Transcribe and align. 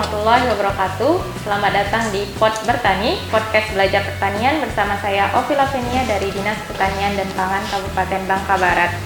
Warahmatullahi 0.00 0.48
wabarakatuh. 0.56 1.12
Selamat 1.44 1.72
datang 1.76 2.08
di 2.08 2.24
Pod 2.40 2.56
Bertani, 2.64 3.20
podcast 3.28 3.68
belajar 3.76 4.00
pertanian 4.00 4.56
bersama 4.64 4.96
saya 4.96 5.28
Ovi 5.36 5.52
Lavenia 5.52 6.08
dari 6.08 6.32
Dinas 6.32 6.56
Pertanian 6.64 7.20
dan 7.20 7.28
Pangan 7.36 7.60
Kabupaten 7.68 8.24
Bangka 8.24 8.56
Barat. 8.56 8.96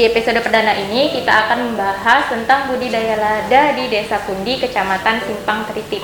Di 0.00 0.08
episode 0.08 0.40
perdana 0.40 0.72
ini 0.80 1.12
kita 1.12 1.28
akan 1.28 1.76
membahas 1.76 2.32
tentang 2.32 2.72
budidaya 2.72 3.20
lada 3.20 3.76
di 3.76 3.84
Desa 3.92 4.16
Kundi, 4.24 4.56
Kecamatan 4.56 5.20
Simpang 5.28 5.68
Tritip. 5.68 6.00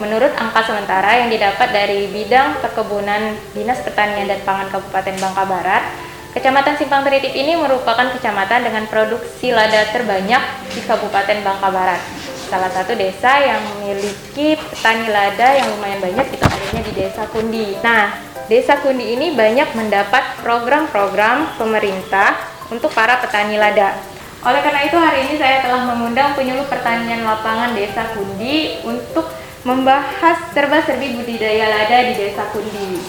Menurut 0.00 0.32
angka 0.32 0.64
sementara 0.64 1.20
yang 1.20 1.28
didapat 1.28 1.68
dari 1.68 2.08
bidang 2.08 2.56
perkebunan 2.64 3.36
Dinas 3.52 3.84
Pertanian 3.84 4.32
dan 4.32 4.40
Pangan 4.48 4.72
Kabupaten 4.72 5.20
Bangka 5.20 5.44
Barat, 5.44 5.84
Kecamatan 6.32 6.80
Simpang 6.80 7.04
Tritip 7.04 7.36
ini 7.36 7.52
merupakan 7.52 8.08
kecamatan 8.16 8.64
dengan 8.64 8.88
produksi 8.88 9.52
lada 9.52 9.84
terbanyak 9.92 10.72
di 10.72 10.80
Kabupaten 10.88 11.44
Bangka 11.44 11.68
Barat. 11.68 12.00
Salah 12.48 12.72
satu 12.72 12.96
desa 12.96 13.44
yang 13.44 13.60
memiliki 13.76 14.56
petani 14.56 15.04
lada 15.12 15.52
yang 15.52 15.68
lumayan 15.76 16.00
banyak 16.00 16.32
itu 16.32 16.44
adanya 16.48 16.80
di 16.80 16.92
Desa 16.96 17.28
Kundi. 17.28 17.76
Nah, 17.84 18.08
Desa 18.48 18.80
Kundi 18.80 19.20
ini 19.20 19.36
banyak 19.36 19.76
mendapat 19.76 20.40
program-program 20.40 21.60
pemerintah 21.60 22.56
untuk 22.68 22.92
para 22.92 23.20
petani 23.20 23.56
lada. 23.56 23.96
Oleh 24.44 24.62
karena 24.62 24.86
itu 24.86 24.94
hari 24.94 25.26
ini 25.26 25.34
saya 25.34 25.66
telah 25.66 25.82
mengundang 25.88 26.38
penyuluh 26.38 26.68
pertanian 26.70 27.26
lapangan 27.26 27.74
Desa 27.74 28.06
Kundi 28.14 28.86
untuk 28.86 29.26
membahas 29.66 30.54
serba-serbi 30.54 31.18
budidaya 31.18 31.66
lada 31.66 31.98
di 32.06 32.14
Desa 32.14 32.46
Kundi. 32.54 33.02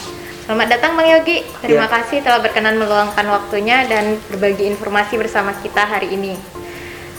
Selamat 0.49 0.67
datang 0.73 0.97
Bang 0.97 1.05
Yogi. 1.05 1.45
Terima 1.61 1.85
ya. 1.85 1.93
kasih 2.01 2.25
telah 2.25 2.41
berkenan 2.41 2.81
meluangkan 2.81 3.21
waktunya 3.29 3.85
dan 3.85 4.17
berbagi 4.33 4.65
informasi 4.65 5.21
bersama 5.21 5.53
kita 5.61 5.85
hari 5.85 6.17
ini. 6.17 6.33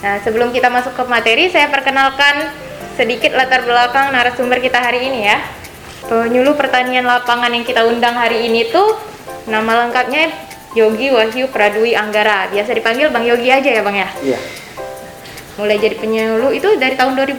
Nah, 0.03 0.19
sebelum 0.27 0.51
kita 0.51 0.67
masuk 0.67 0.99
ke 0.99 1.05
materi, 1.07 1.47
saya 1.47 1.71
perkenalkan 1.71 2.51
sedikit 2.99 3.31
latar 3.39 3.63
belakang 3.63 4.11
narasumber 4.11 4.59
kita 4.59 4.83
hari 4.83 5.07
ini 5.07 5.31
ya. 5.31 5.39
Penyuluh 6.11 6.59
pertanian 6.59 7.07
lapangan 7.07 7.55
yang 7.55 7.63
kita 7.63 7.87
undang 7.87 8.19
hari 8.19 8.51
ini 8.51 8.67
tuh 8.75 8.99
nama 9.47 9.87
lengkapnya 9.87 10.50
Yogi 10.71 11.11
Wahyu 11.11 11.51
Pradwi 11.51 11.99
Anggara. 11.99 12.47
Biasa 12.47 12.71
dipanggil 12.71 13.11
Bang 13.11 13.27
Yogi 13.27 13.51
aja 13.51 13.67
ya 13.67 13.83
Bang 13.83 13.99
ya? 13.99 14.09
Iya. 14.23 14.39
Mulai 15.59 15.83
jadi 15.83 15.99
penyuluh 15.99 16.55
itu 16.55 16.79
dari 16.79 16.95
tahun 16.95 17.19
2015? 17.19 17.35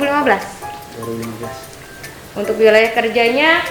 2015. 0.99 2.37
Untuk 2.43 2.55
wilayah 2.59 2.91
kerjanya 2.91 3.63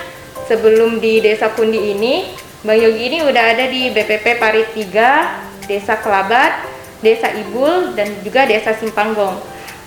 sebelum 0.49 0.97
di 1.01 1.21
Desa 1.21 1.53
Kundi 1.53 1.93
ini, 1.93 2.33
Bang 2.65 2.81
Yogi 2.81 3.13
ini 3.13 3.19
udah 3.21 3.45
ada 3.53 3.69
di 3.69 3.93
BPP 3.93 4.41
Parit 4.41 4.73
3, 4.73 5.69
Desa 5.69 6.01
Kelabat, 6.01 6.65
Desa 7.05 7.29
Ibul, 7.29 7.93
dan 7.93 8.09
juga 8.25 8.49
Desa 8.49 8.73
Simpanggong. 8.73 9.37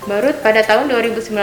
Baru 0.06 0.30
pada 0.38 0.62
tahun 0.62 0.86
2019 0.86 1.34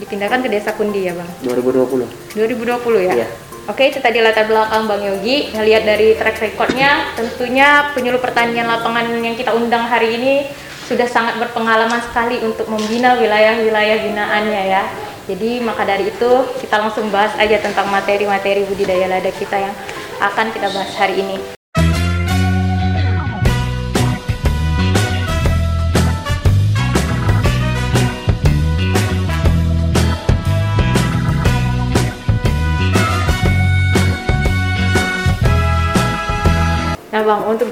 dipindahkan 0.00 0.40
ke 0.40 0.48
Desa 0.48 0.72
Kundi 0.72 1.04
ya 1.08 1.12
Bang? 1.12 1.28
2020. 1.44 2.32
2020 2.32 3.08
ya? 3.12 3.12
Iya. 3.12 3.28
Oke, 3.66 3.90
itu 3.90 3.98
tadi 3.98 4.22
latar 4.22 4.46
belakang 4.46 4.86
Bang 4.86 5.02
Yogi. 5.02 5.50
Ngelihat 5.50 5.82
dari 5.82 6.14
track 6.14 6.38
recordnya, 6.38 7.10
tentunya 7.18 7.90
penyuluh 7.98 8.22
pertanian 8.22 8.70
lapangan 8.70 9.10
yang 9.10 9.34
kita 9.34 9.50
undang 9.58 9.90
hari 9.90 10.14
ini 10.14 10.46
sudah 10.86 11.10
sangat 11.10 11.34
berpengalaman 11.42 11.98
sekali 11.98 12.38
untuk 12.46 12.70
membina 12.70 13.18
wilayah-wilayah 13.18 14.06
binaannya 14.06 14.62
ya. 14.70 14.86
Jadi 15.26 15.58
maka 15.66 15.82
dari 15.82 16.06
itu 16.06 16.30
kita 16.62 16.78
langsung 16.78 17.10
bahas 17.10 17.34
aja 17.42 17.58
tentang 17.58 17.90
materi-materi 17.90 18.62
budidaya 18.70 19.10
lada 19.10 19.34
kita 19.34 19.58
yang 19.58 19.74
akan 20.22 20.46
kita 20.54 20.70
bahas 20.70 20.94
hari 20.94 21.18
ini. 21.18 21.55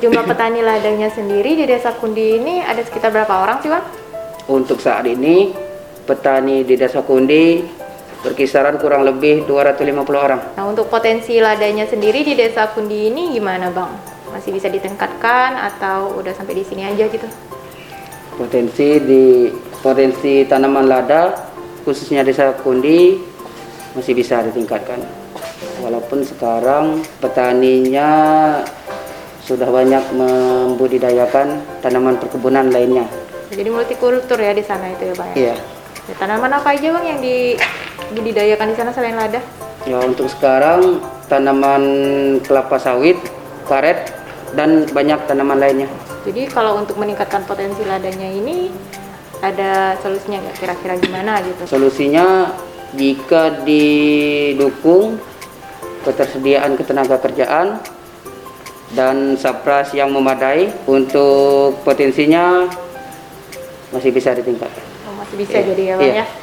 Jumlah 0.05 0.21
petani 0.29 0.61
ladangnya 0.61 1.09
sendiri 1.09 1.57
di 1.57 1.65
desa 1.65 1.97
Kundi 1.97 2.37
ini 2.37 2.61
ada 2.61 2.85
sekitar 2.85 3.09
berapa 3.09 3.41
orang 3.41 3.65
sih 3.65 3.73
bang? 3.73 3.81
Untuk 4.53 4.77
saat 4.77 5.09
ini 5.09 5.57
petani 6.05 6.61
di 6.61 6.77
desa 6.77 7.01
Kundi 7.01 7.65
berkisaran 8.21 8.77
kurang 8.77 9.09
lebih 9.09 9.49
250 9.49 10.05
orang. 10.13 10.41
Nah 10.61 10.69
untuk 10.69 10.93
potensi 10.93 11.41
ladanya 11.41 11.89
sendiri 11.89 12.21
di 12.21 12.37
desa 12.37 12.69
Kundi 12.69 13.09
ini 13.09 13.33
gimana 13.33 13.73
bang? 13.73 13.97
Masih 14.29 14.53
bisa 14.53 14.69
ditingkatkan 14.69 15.57
atau 15.73 16.21
udah 16.21 16.37
sampai 16.37 16.61
di 16.61 16.65
sini 16.69 16.85
aja 16.85 17.09
gitu? 17.09 17.25
Potensi 18.37 19.01
di 19.01 19.49
potensi 19.81 20.45
tanaman 20.45 20.85
lada 20.85 21.33
khususnya 21.81 22.21
desa 22.21 22.53
Kundi 22.61 23.17
masih 23.97 24.13
bisa 24.13 24.45
ditingkatkan. 24.45 25.01
Walaupun 25.81 26.21
sekarang 26.29 27.01
petaninya 27.25 28.13
sudah 29.45 29.69
banyak 29.69 30.01
membudidayakan 30.17 31.61
tanaman 31.85 32.17
perkebunan 32.17 32.73
lainnya. 32.73 33.05
Jadi 33.53 33.69
multikultur 33.69 34.41
ya 34.41 34.57
di 34.57 34.65
sana 34.65 34.89
itu 34.89 35.13
ya 35.13 35.15
Bang 35.15 35.29
ya? 35.33 35.37
Iya. 35.37 35.57
Ya, 36.05 36.15
tanaman 36.17 36.51
apa 36.57 36.73
aja 36.73 36.89
Bang 36.97 37.05
yang 37.05 37.21
dibudidayakan 37.21 38.73
di 38.73 38.77
sana 38.77 38.91
selain 38.97 39.21
lada? 39.21 39.45
Ya 39.85 40.01
untuk 40.01 40.33
sekarang 40.33 41.05
tanaman 41.29 41.85
kelapa 42.41 42.81
sawit, 42.81 43.21
karet, 43.69 44.17
dan 44.57 44.89
banyak 44.89 45.21
tanaman 45.29 45.61
lainnya. 45.61 45.89
Jadi 46.25 46.49
kalau 46.49 46.81
untuk 46.81 46.97
meningkatkan 46.97 47.45
potensi 47.45 47.85
ladanya 47.85 48.25
ini 48.25 48.73
ada 49.45 50.01
solusinya 50.01 50.41
nggak 50.41 50.57
kira-kira 50.57 50.95
gimana 50.97 51.45
gitu? 51.45 51.69
Solusinya 51.69 52.49
jika 52.97 53.61
didukung 53.61 55.21
ketersediaan 56.01 56.81
ketenaga 56.81 57.21
kerjaan 57.21 57.81
dan 58.93 59.41
sapras 59.41 59.97
yang 59.97 60.13
memadai 60.13 60.69
untuk 60.85 61.81
potensinya 61.81 62.69
masih 63.95 64.11
bisa 64.11 64.35
ditingkatkan. 64.37 64.85
Oh, 65.09 65.15
masih 65.17 65.37
bisa 65.39 65.57
yeah. 65.63 65.67
jadi 65.71 65.83
ya 65.83 65.95
Bang 65.97 66.07
yeah. 66.13 66.29
ya. 66.29 66.43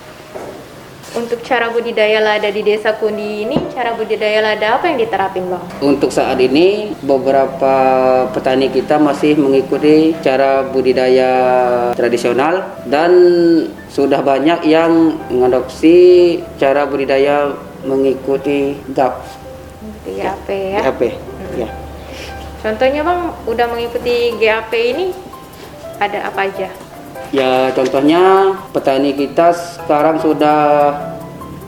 Untuk 1.11 1.43
cara 1.43 1.67
budidaya 1.67 2.23
lada 2.23 2.47
di 2.47 2.63
Desa 2.63 2.95
Kundi 2.95 3.43
ini, 3.43 3.59
cara 3.75 3.91
budidaya 3.99 4.39
lada 4.39 4.79
apa 4.79 4.87
yang 4.87 5.03
diterapin 5.03 5.43
Bang? 5.51 5.59
Untuk 5.83 6.07
saat 6.07 6.39
ini, 6.39 6.95
beberapa 7.03 7.75
petani 8.31 8.71
kita 8.71 8.95
masih 8.95 9.35
mengikuti 9.35 10.15
cara 10.23 10.63
budidaya 10.71 11.31
tradisional 11.99 12.63
dan 12.87 13.11
sudah 13.91 14.23
banyak 14.23 14.63
yang 14.63 15.19
mengadopsi 15.27 16.39
cara 16.55 16.87
budidaya 16.87 17.59
mengikuti 17.83 18.79
GAP. 18.95 19.19
GAP 20.07 20.47
ya? 20.47 20.79
GAP, 20.87 21.01
ya. 21.59 21.69
Contohnya 22.61 23.01
Bang, 23.01 23.33
udah 23.49 23.65
mengikuti 23.73 24.37
GAP 24.37 24.71
ini 24.77 25.09
ada 25.97 26.29
apa 26.29 26.45
aja? 26.45 26.69
Ya 27.33 27.73
contohnya 27.73 28.53
petani 28.69 29.17
kita 29.17 29.49
sekarang 29.53 30.21
sudah 30.21 30.93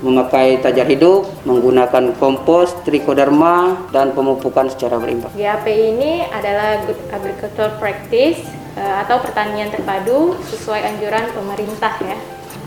memakai 0.06 0.60
tajar 0.62 0.86
hidup, 0.86 1.26
menggunakan 1.50 2.14
kompos, 2.20 2.76
trikoderma, 2.86 3.90
dan 3.90 4.14
pemupukan 4.14 4.70
secara 4.70 5.00
berimbang. 5.02 5.34
GAP 5.34 5.66
ini 5.66 6.28
adalah 6.30 6.84
Good 6.86 7.00
Agricultural 7.10 7.72
Practice 7.80 8.44
eh, 8.78 8.96
atau 9.02 9.18
pertanian 9.24 9.74
terpadu 9.74 10.38
sesuai 10.52 10.94
anjuran 10.94 11.26
pemerintah 11.34 11.96
ya. 12.04 12.20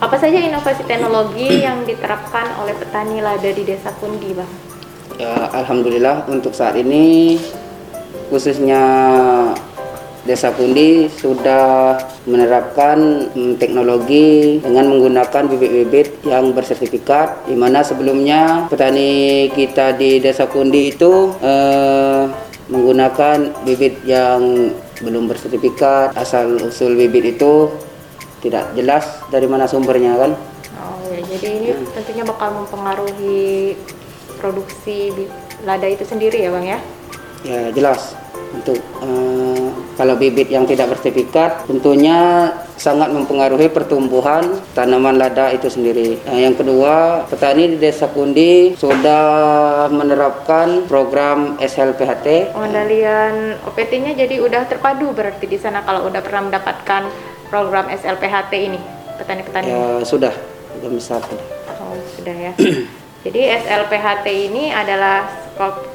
Apa 0.02 0.18
saja 0.18 0.40
inovasi 0.42 0.82
teknologi 0.88 1.62
yang 1.62 1.84
diterapkan 1.86 2.58
oleh 2.58 2.74
petani 2.74 3.22
lada 3.22 3.48
di 3.48 3.62
Desa 3.62 3.92
Kundi, 4.00 4.34
Bang? 4.34 4.50
Ya, 5.20 5.48
Alhamdulillah 5.52 6.28
untuk 6.28 6.52
saat 6.52 6.76
ini 6.76 7.36
khususnya 8.28 8.82
Desa 10.26 10.50
Pundi 10.50 11.06
sudah 11.06 11.94
menerapkan 12.26 13.30
mm, 13.30 13.62
teknologi 13.62 14.58
dengan 14.58 14.90
menggunakan 14.90 15.46
bibit-bibit 15.46 16.26
yang 16.26 16.50
bersertifikat 16.50 17.46
di 17.46 17.54
mana 17.54 17.86
sebelumnya 17.86 18.66
petani 18.66 19.46
kita 19.54 19.94
di 19.94 20.18
Desa 20.18 20.50
Pundi 20.50 20.90
itu 20.90 21.30
eh, 21.38 22.26
menggunakan 22.66 23.62
bibit 23.62 24.02
yang 24.02 24.74
belum 24.98 25.30
bersertifikat 25.30 26.18
asal 26.18 26.58
usul 26.58 26.98
bibit 26.98 27.38
itu 27.38 27.70
tidak 28.42 28.74
jelas 28.74 29.06
dari 29.30 29.46
mana 29.46 29.70
sumbernya 29.70 30.18
kan 30.18 30.34
oh 30.82 30.98
ya 31.06 31.22
jadi 31.22 31.46
ini 31.54 31.68
hmm. 31.70 31.86
tentunya 31.94 32.24
bakal 32.26 32.50
mempengaruhi 32.66 33.78
produksi 34.42 35.14
lada 35.62 35.86
itu 35.86 36.02
sendiri 36.02 36.42
ya 36.42 36.50
bang 36.50 36.76
ya 36.76 36.78
ya 37.46 37.70
jelas 37.70 38.18
untuk 38.56 38.78
uh, 39.02 39.70
Kalau 39.96 40.12
bibit 40.20 40.52
yang 40.52 40.68
tidak 40.68 40.92
bersertifikat 40.92 41.64
tentunya 41.64 42.52
sangat 42.76 43.08
mempengaruhi 43.16 43.72
pertumbuhan 43.72 44.60
tanaman 44.76 45.16
lada 45.16 45.48
itu 45.56 45.72
sendiri. 45.72 46.20
Nah, 46.28 46.36
yang 46.36 46.52
kedua, 46.52 47.24
petani 47.24 47.72
di 47.72 47.76
Desa 47.80 48.04
Kundi 48.12 48.76
sudah 48.76 49.24
menerapkan 49.88 50.84
program 50.84 51.56
SLPHT. 51.56 52.52
Pengendalian 52.52 53.56
OPT-nya 53.64 54.12
jadi 54.20 54.36
udah 54.44 54.68
terpadu 54.68 55.16
berarti 55.16 55.48
di 55.48 55.56
sana 55.56 55.80
kalau 55.80 56.12
udah 56.12 56.20
pernah 56.20 56.52
mendapatkan 56.52 57.08
program 57.48 57.88
SLPHT 57.88 58.52
ini 58.52 58.80
petani-petani. 59.16 59.72
Ya, 59.72 60.04
sudah, 60.04 60.36
sudah 60.76 60.90
bisa. 60.92 61.16
Oh, 61.80 61.96
sudah 62.20 62.36
ya. 62.36 62.52
jadi 63.24 63.64
SLPHT 63.64 64.26
ini 64.52 64.76
adalah 64.76 65.45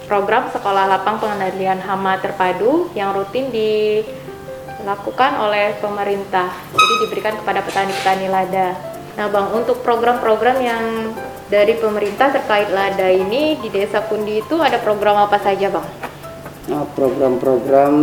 program 0.09 0.49
sekolah 0.49 0.89
lapang 0.89 1.21
pengendalian 1.21 1.77
hama 1.79 2.17
terpadu 2.17 2.89
yang 2.97 3.13
rutin 3.13 3.53
dilakukan 3.53 5.31
oleh 5.37 5.77
pemerintah. 5.77 6.49
Jadi 6.73 6.93
diberikan 7.05 7.37
kepada 7.37 7.61
petani-petani 7.61 8.27
lada. 8.27 8.73
Nah, 9.15 9.27
Bang, 9.29 9.53
untuk 9.53 9.85
program-program 9.85 10.57
yang 10.63 11.13
dari 11.51 11.75
pemerintah 11.77 12.31
terkait 12.31 12.71
lada 12.71 13.11
ini 13.11 13.59
di 13.59 13.67
Desa 13.69 14.01
Kundi 14.07 14.39
itu 14.39 14.55
ada 14.57 14.79
program 14.79 15.19
apa 15.27 15.37
saja, 15.37 15.67
Bang? 15.69 15.85
Nah, 16.71 16.87
program-program 16.95 17.93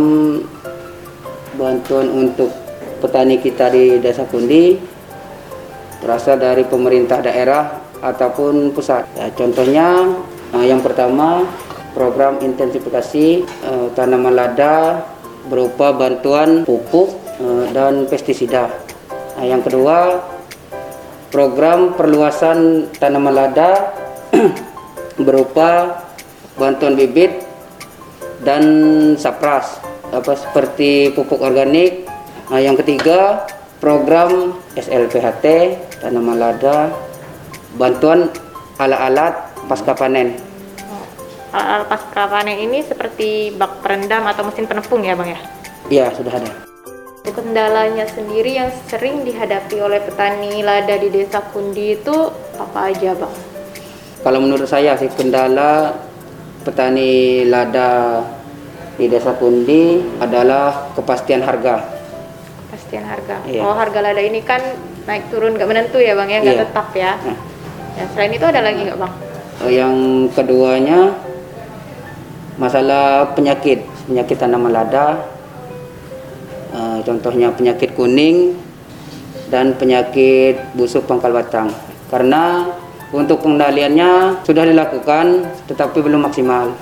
bantuan 1.57 2.07
untuk 2.13 2.53
petani 3.03 3.41
kita 3.41 3.73
di 3.73 3.97
Desa 3.99 4.23
Kundi 4.29 4.77
berasal 5.99 6.39
dari 6.39 6.63
pemerintah 6.63 7.19
daerah 7.19 7.81
ataupun 7.99 8.71
pusat. 8.71 9.03
Ya, 9.19 9.27
contohnya 9.35 10.07
Nah, 10.49 10.65
yang 10.65 10.81
pertama 10.81 11.45
program 11.93 12.41
intensifikasi 12.41 13.45
uh, 13.65 13.87
tanaman 13.93 14.33
lada 14.33 15.05
berupa 15.45 15.93
bantuan 15.93 16.65
pupuk 16.65 17.17
uh, 17.41 17.65
dan 17.69 18.09
pestisida. 18.09 18.69
Nah, 19.37 19.45
yang 19.45 19.61
kedua 19.61 20.25
program 21.29 21.93
perluasan 21.93 22.89
tanaman 22.97 23.33
lada 23.33 23.93
berupa 25.25 26.01
bantuan 26.57 26.97
bibit 26.97 27.45
dan 28.41 28.63
sapras 29.15 29.77
apa 30.09 30.33
seperti 30.33 31.13
pupuk 31.13 31.39
organik. 31.39 32.09
Nah, 32.49 32.57
yang 32.57 32.73
ketiga 32.73 33.45
program 33.77 34.57
SLPHT 34.73 35.45
tanaman 36.01 36.41
lada 36.41 36.89
bantuan 37.77 38.33
alat-alat 38.81 39.48
pasca 39.69 39.93
panen. 39.93 40.33
Alat 41.53 41.85
pasca 41.85 42.25
panen 42.25 42.57
ini 42.57 42.81
seperti 42.81 43.53
bak 43.53 43.85
perendam 43.85 44.25
atau 44.25 44.41
mesin 44.49 44.65
penepung 44.65 45.05
ya 45.05 45.13
bang 45.13 45.37
ya? 45.37 45.39
Iya 45.93 46.05
sudah 46.17 46.33
ada. 46.33 46.51
Kendalanya 47.29 48.09
sendiri 48.09 48.57
yang 48.57 48.73
sering 48.89 49.21
dihadapi 49.21 49.77
oleh 49.77 50.01
petani 50.01 50.65
lada 50.65 50.97
di 50.97 51.13
desa 51.13 51.45
Kundi 51.53 51.93
itu 51.93 52.33
apa 52.57 52.89
aja 52.89 53.13
bang? 53.13 53.33
Kalau 54.25 54.41
menurut 54.41 54.65
saya 54.65 54.97
sih 54.97 55.13
kendala 55.13 55.93
petani 56.65 57.45
lada 57.45 58.25
di 58.97 59.05
desa 59.05 59.37
Kundi 59.37 60.01
adalah 60.17 60.89
kepastian 60.97 61.45
harga. 61.45 61.85
Kepastian 62.65 63.05
harga. 63.05 63.45
Iya. 63.45 63.61
Oh 63.61 63.77
harga 63.77 64.01
lada 64.01 64.21
ini 64.25 64.41
kan 64.41 64.61
naik 65.05 65.29
turun 65.29 65.53
nggak 65.53 65.69
menentu 65.69 66.01
ya 66.01 66.17
bang 66.17 66.29
ya 66.33 66.39
nggak 66.41 66.57
iya. 66.57 66.65
tetap 66.65 66.87
ya. 66.97 67.13
Nah. 67.21 67.37
Ya, 67.93 68.03
selain 68.17 68.33
itu 68.33 68.45
ada 68.45 68.61
lagi 68.65 68.89
nggak 68.89 68.97
bang? 68.97 69.28
Yang 69.67 70.27
keduanya 70.31 71.19
masalah 72.55 73.35
penyakit 73.35 73.83
penyakit 74.07 74.39
tanaman 74.39 74.71
lada 74.71 75.27
uh, 76.71 76.99
contohnya 77.03 77.51
penyakit 77.51 77.91
kuning 77.95 78.55
dan 79.49 79.73
penyakit 79.75 80.61
busuk 80.77 81.09
pangkal 81.09 81.33
batang. 81.33 81.73
Karena 82.09 82.69
untuk 83.09 83.41
pengendaliannya 83.41 84.45
sudah 84.45 84.63
dilakukan 84.69 85.49
tetapi 85.65 85.97
belum 86.05 86.29
maksimal. 86.29 86.73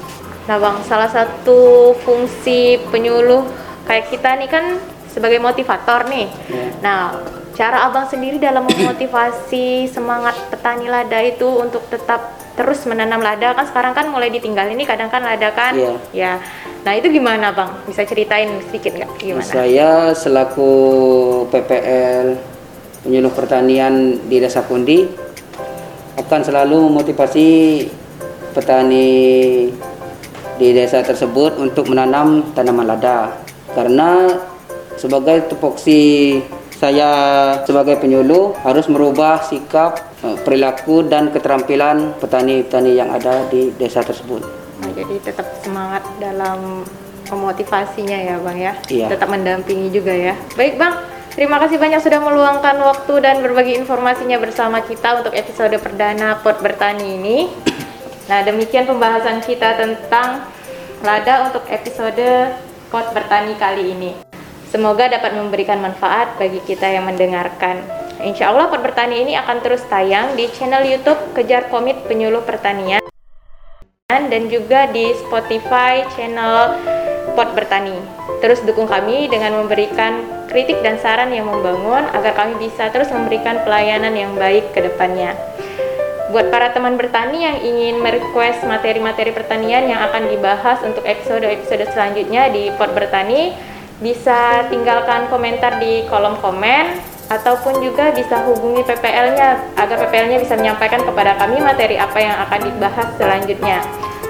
Nah 0.48 0.58
bang 0.60 0.78
salah 0.84 1.08
satu 1.08 1.92
fungsi 2.04 2.80
penyuluh 2.92 3.48
kayak 3.88 4.12
kita 4.12 4.36
nih 4.36 4.50
kan 4.52 4.80
sebagai 5.08 5.40
motivator 5.40 6.06
nih. 6.12 6.28
Yeah. 6.52 6.70
nah 6.84 7.02
cara 7.58 7.90
abang 7.90 8.06
sendiri 8.06 8.38
dalam 8.38 8.70
memotivasi 8.70 9.90
semangat 9.90 10.38
petani 10.54 10.86
lada 10.86 11.18
itu 11.26 11.48
untuk 11.58 11.82
tetap 11.90 12.37
terus 12.58 12.84
menanam 12.90 13.22
lada. 13.22 13.54
Kan 13.54 13.70
sekarang 13.70 13.94
kan 13.94 14.10
mulai 14.10 14.34
ditinggal 14.34 14.66
ini 14.74 14.84
kadang 14.84 15.14
kan 15.14 15.22
lada 15.22 15.54
kan. 15.54 15.78
Yeah. 15.78 15.98
ya. 16.12 16.34
Nah 16.82 16.98
itu 16.98 17.14
gimana 17.14 17.54
bang? 17.54 17.70
Bisa 17.86 18.02
ceritain 18.04 18.50
sedikit 18.68 18.98
nggak? 18.98 19.12
Gimana? 19.22 19.46
Saya 19.46 20.12
selaku 20.18 20.72
PPL 21.54 22.58
penyuluh 23.06 23.32
pertanian 23.32 24.18
di 24.26 24.42
desa 24.42 24.66
Pundi 24.66 25.06
akan 26.18 26.42
selalu 26.42 26.90
memotivasi 26.90 27.48
petani 28.58 29.08
di 30.58 30.68
desa 30.74 31.06
tersebut 31.06 31.62
untuk 31.62 31.94
menanam 31.94 32.52
tanaman 32.58 32.90
lada. 32.90 33.38
Karena 33.78 34.26
sebagai 34.98 35.46
tupoksi 35.54 36.42
saya 36.78 37.10
sebagai 37.66 37.98
penyuluh 37.98 38.54
harus 38.62 38.86
merubah 38.86 39.42
sikap, 39.42 39.98
eh, 40.22 40.38
perilaku 40.46 41.02
dan 41.10 41.34
keterampilan 41.34 42.14
petani-petani 42.22 42.94
yang 42.94 43.10
ada 43.10 43.50
di 43.50 43.74
desa 43.74 44.06
tersebut. 44.06 44.46
Nah, 44.86 44.90
jadi 44.94 45.18
tetap 45.26 45.50
semangat 45.66 46.06
dalam 46.22 46.86
memotivasinya 47.34 48.18
ya 48.18 48.36
Bang 48.38 48.62
ya. 48.62 48.74
Iya. 48.88 49.10
Tetap 49.10 49.28
mendampingi 49.28 49.90
juga 49.90 50.14
ya. 50.14 50.38
Baik 50.54 50.78
Bang, 50.78 51.02
terima 51.34 51.58
kasih 51.66 51.82
banyak 51.82 52.00
sudah 52.00 52.22
meluangkan 52.22 52.78
waktu 52.86 53.14
dan 53.26 53.42
berbagi 53.42 53.74
informasinya 53.82 54.38
bersama 54.38 54.86
kita 54.86 55.26
untuk 55.26 55.34
episode 55.34 55.74
perdana 55.82 56.38
Pot 56.46 56.62
Bertani 56.62 57.18
ini. 57.18 57.38
Nah, 58.30 58.46
demikian 58.46 58.86
pembahasan 58.86 59.42
kita 59.42 59.82
tentang 59.82 60.46
lada 61.02 61.50
untuk 61.50 61.66
episode 61.74 62.54
Pot 62.94 63.12
Bertani 63.18 63.58
kali 63.58 63.84
ini. 63.98 64.27
Semoga 64.68 65.08
dapat 65.08 65.32
memberikan 65.32 65.80
manfaat 65.80 66.36
bagi 66.36 66.60
kita 66.60 66.92
yang 66.92 67.08
mendengarkan. 67.08 67.80
Insya 68.20 68.52
Allah 68.52 68.68
Pot 68.68 68.84
Bertani 68.84 69.24
ini 69.24 69.40
akan 69.40 69.64
terus 69.64 69.80
tayang 69.88 70.36
di 70.36 70.44
channel 70.52 70.84
YouTube 70.84 71.32
Kejar 71.32 71.72
Komit 71.72 71.96
Penyuluh 72.04 72.44
Pertanian 72.44 73.00
dan 74.12 74.44
juga 74.52 74.92
di 74.92 75.16
Spotify 75.24 76.04
channel 76.12 76.76
Pot 77.32 77.56
Bertani. 77.56 77.96
Terus 78.44 78.60
dukung 78.68 78.92
kami 78.92 79.32
dengan 79.32 79.56
memberikan 79.64 80.28
kritik 80.52 80.84
dan 80.84 81.00
saran 81.00 81.32
yang 81.32 81.48
membangun 81.48 82.04
agar 82.12 82.36
kami 82.36 82.60
bisa 82.60 82.92
terus 82.92 83.08
memberikan 83.08 83.64
pelayanan 83.64 84.12
yang 84.20 84.36
baik 84.36 84.76
ke 84.76 84.84
depannya. 84.84 85.32
Buat 86.28 86.52
para 86.52 86.76
teman 86.76 87.00
bertani 87.00 87.40
yang 87.40 87.58
ingin 87.64 88.04
merequest 88.04 88.68
materi-materi 88.68 89.32
pertanian 89.32 89.88
yang 89.88 90.04
akan 90.12 90.28
dibahas 90.28 90.84
untuk 90.84 91.08
episode-episode 91.08 91.88
selanjutnya 91.96 92.52
di 92.52 92.68
Pot 92.76 92.92
Bertani, 92.92 93.56
bisa 93.98 94.70
tinggalkan 94.70 95.26
komentar 95.34 95.82
di 95.82 96.06
kolom 96.06 96.38
komen 96.38 97.02
ataupun 97.28 97.84
juga 97.84 98.14
bisa 98.16 98.46
hubungi 98.48 98.86
PPL-nya 98.88 99.76
agar 99.76 99.98
PPL-nya 100.08 100.40
bisa 100.40 100.56
menyampaikan 100.56 101.04
kepada 101.04 101.36
kami 101.36 101.60
materi 101.60 102.00
apa 102.00 102.18
yang 102.22 102.38
akan 102.48 102.60
dibahas 102.72 103.08
selanjutnya. 103.20 103.84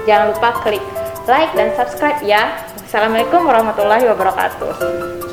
Jangan 0.08 0.34
lupa 0.34 0.50
klik 0.64 0.82
like 1.28 1.52
dan 1.54 1.70
subscribe 1.76 2.18
ya. 2.24 2.58
Assalamualaikum 2.88 3.44
warahmatullahi 3.44 4.08
wabarakatuh. 4.08 5.27